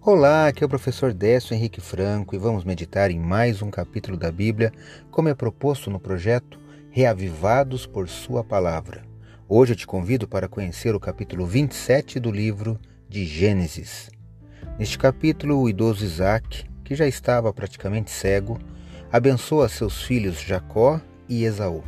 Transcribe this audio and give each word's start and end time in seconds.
Olá, 0.00 0.46
aqui 0.46 0.62
é 0.62 0.66
o 0.66 0.70
professor 0.70 1.12
Décio 1.12 1.54
Henrique 1.54 1.80
Franco 1.80 2.34
e 2.34 2.38
vamos 2.38 2.62
meditar 2.62 3.10
em 3.10 3.18
mais 3.18 3.60
um 3.60 3.68
capítulo 3.68 4.16
da 4.16 4.30
Bíblia, 4.30 4.72
como 5.10 5.28
é 5.28 5.34
proposto 5.34 5.90
no 5.90 5.98
projeto 5.98 6.58
Reavivados 6.88 7.84
por 7.84 8.08
Sua 8.08 8.44
Palavra. 8.44 9.02
Hoje 9.48 9.72
eu 9.72 9.76
te 9.76 9.88
convido 9.88 10.28
para 10.28 10.48
conhecer 10.48 10.94
o 10.94 11.00
capítulo 11.00 11.44
27 11.44 12.20
do 12.20 12.30
livro 12.30 12.78
de 13.08 13.26
Gênesis. 13.26 14.08
Neste 14.78 14.96
capítulo, 14.96 15.60
o 15.60 15.68
idoso 15.68 16.04
Isaac, 16.04 16.64
que 16.84 16.94
já 16.94 17.06
estava 17.06 17.52
praticamente 17.52 18.12
cego, 18.12 18.56
abençoa 19.12 19.68
seus 19.68 20.00
filhos 20.04 20.40
Jacó 20.40 21.00
e 21.28 21.42
Esaú. 21.42 21.82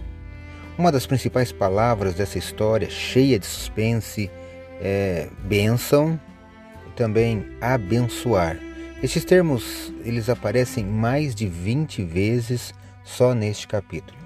Uma 0.76 0.90
das 0.90 1.06
principais 1.06 1.52
palavras 1.52 2.14
dessa 2.14 2.38
história, 2.38 2.90
cheia 2.90 3.38
de 3.38 3.46
suspense, 3.46 4.28
é 4.80 5.28
bênção 5.44 6.20
também 7.00 7.46
abençoar. 7.62 8.58
Estes 9.02 9.24
termos 9.24 9.90
eles 10.04 10.28
aparecem 10.28 10.84
mais 10.84 11.34
de 11.34 11.46
20 11.46 12.04
vezes 12.04 12.74
só 13.02 13.34
neste 13.34 13.66
capítulo. 13.66 14.18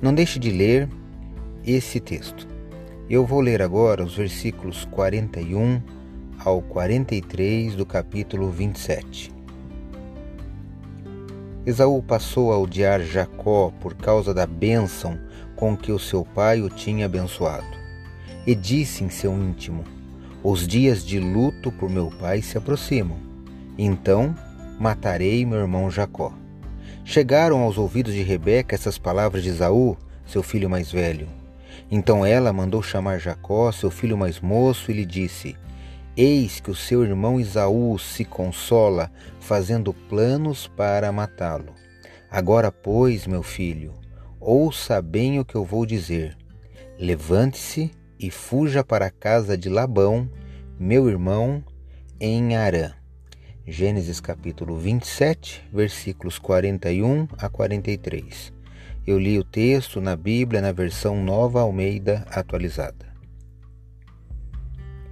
Não 0.00 0.14
deixe 0.14 0.38
de 0.38 0.50
ler 0.50 0.88
esse 1.62 2.00
texto. 2.00 2.48
Eu 3.10 3.26
vou 3.26 3.42
ler 3.42 3.60
agora 3.60 4.02
os 4.02 4.16
versículos 4.16 4.86
41 4.86 5.82
ao 6.42 6.62
43 6.62 7.74
do 7.74 7.84
capítulo 7.84 8.50
27. 8.50 9.30
Esaú 11.66 12.02
passou 12.02 12.50
a 12.50 12.58
odiar 12.58 13.02
Jacó 13.02 13.70
por 13.78 13.94
causa 13.94 14.32
da 14.32 14.46
bênção 14.46 15.20
com 15.54 15.76
que 15.76 15.92
o 15.92 15.98
seu 15.98 16.24
pai 16.24 16.62
o 16.62 16.70
tinha 16.70 17.04
abençoado. 17.04 17.76
E 18.46 18.54
disse 18.54 19.04
em 19.04 19.10
seu 19.10 19.34
íntimo: 19.34 19.95
os 20.48 20.64
dias 20.64 21.04
de 21.04 21.18
luto 21.18 21.72
por 21.72 21.90
meu 21.90 22.08
pai 22.08 22.40
se 22.40 22.56
aproximam. 22.56 23.18
Então 23.76 24.32
matarei 24.78 25.44
meu 25.44 25.58
irmão 25.58 25.90
Jacó. 25.90 26.32
Chegaram 27.04 27.62
aos 27.62 27.76
ouvidos 27.76 28.14
de 28.14 28.22
Rebeca 28.22 28.72
essas 28.72 28.96
palavras 28.96 29.42
de 29.42 29.48
Esaú, 29.48 29.96
seu 30.24 30.44
filho 30.44 30.70
mais 30.70 30.92
velho. 30.92 31.26
Então 31.90 32.24
ela 32.24 32.52
mandou 32.52 32.80
chamar 32.80 33.18
Jacó, 33.18 33.72
seu 33.72 33.90
filho 33.90 34.16
mais 34.16 34.40
moço, 34.40 34.88
e 34.88 34.94
lhe 34.94 35.04
disse: 35.04 35.56
Eis 36.16 36.60
que 36.60 36.70
o 36.70 36.76
seu 36.76 37.02
irmão 37.02 37.40
Esaú 37.40 37.98
se 37.98 38.24
consola, 38.24 39.10
fazendo 39.40 39.92
planos 39.92 40.68
para 40.68 41.10
matá-lo. 41.10 41.74
Agora, 42.30 42.70
pois, 42.70 43.26
meu 43.26 43.42
filho, 43.42 43.94
ouça 44.38 45.02
bem 45.02 45.40
o 45.40 45.44
que 45.44 45.56
eu 45.56 45.64
vou 45.64 45.84
dizer. 45.84 46.36
Levante-se 47.00 47.90
e 48.18 48.30
fuja 48.30 48.82
para 48.82 49.06
a 49.06 49.10
casa 49.10 49.56
de 49.56 49.68
Labão, 49.68 50.30
meu 50.78 51.08
irmão, 51.08 51.64
em 52.20 52.56
Arã. 52.56 52.92
Gênesis 53.66 54.20
capítulo 54.20 54.76
27, 54.76 55.68
versículos 55.72 56.38
41 56.38 57.28
a 57.36 57.48
43. 57.48 58.52
Eu 59.06 59.18
li 59.18 59.38
o 59.38 59.44
texto 59.44 60.00
na 60.00 60.16
Bíblia 60.16 60.60
na 60.60 60.72
versão 60.72 61.22
Nova 61.22 61.60
Almeida 61.60 62.26
atualizada. 62.30 63.06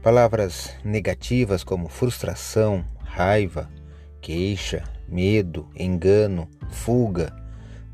Palavras 0.02 0.74
negativas 0.84 1.64
como 1.64 1.88
frustração, 1.88 2.84
raiva, 3.04 3.70
queixa, 4.20 4.84
medo, 5.08 5.68
engano, 5.76 6.48
fuga 6.70 7.34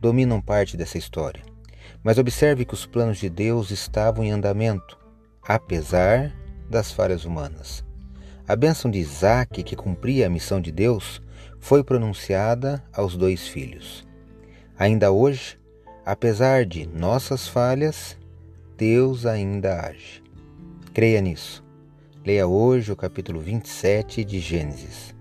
dominam 0.01 0.41
parte 0.41 0.77
dessa 0.77 0.97
história. 0.97 1.50
Mas 2.03 2.19
observe 2.19 2.65
que 2.65 2.75
os 2.75 2.87
planos 2.87 3.19
de 3.19 3.29
Deus 3.29 3.71
estavam 3.71 4.25
em 4.25 4.31
andamento 4.31 5.01
apesar 5.43 6.33
das 6.69 6.93
falhas 6.93 7.25
humanas. 7.25 7.85
A 8.47 8.55
bênção 8.55 8.91
de 8.91 8.99
Isaac, 8.99 9.63
que 9.63 9.77
cumpria 9.77 10.27
a 10.27 10.31
missão 10.31 10.61
de 10.61 10.71
Deus, 10.71 11.21
foi 11.59 11.83
pronunciada 11.83 12.83
aos 12.93 13.17
dois 13.17 13.47
filhos. 13.47 14.07
Ainda 14.79 15.11
hoje, 15.11 15.59
apesar 16.05 16.65
de 16.65 16.87
nossas 16.87 17.47
falhas, 17.47 18.17
Deus 18.77 19.27
ainda 19.27 19.87
age. 19.87 20.23
Creia 20.95 21.21
nisso. 21.21 21.65
Leia 22.25 22.47
hoje 22.47 22.93
o 22.93 22.97
capítulo 22.97 23.41
27 23.41 24.25
de 24.25 24.41
Gênesis. 24.41 25.15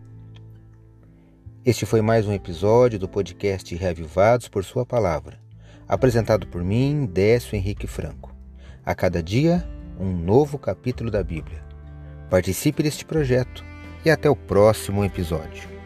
Este 1.66 1.86
foi 1.86 2.02
mais 2.02 2.28
um 2.28 2.34
episódio 2.34 2.98
do 2.98 3.08
podcast 3.08 3.76
Reavivados 3.76 4.48
por 4.48 4.64
Sua 4.64 4.86
Palavra, 4.86 5.40
apresentado 5.90 6.46
por 6.46 6.64
mim, 6.64 7.08
Décio 7.12 7.56
Henrique 7.56 7.88
Franco. 7.88 8.32
A 8.86 8.94
cada 8.94 9.24
dia, 9.24 9.68
um 10.00 10.16
novo 10.16 10.60
capítulo 10.60 11.10
da 11.10 11.24
Bíblia. 11.24 11.64
Participe 12.30 12.84
deste 12.84 13.04
projeto 13.04 13.66
e 14.06 14.12
até 14.12 14.30
o 14.30 14.36
próximo 14.36 15.04
episódio. 15.04 15.79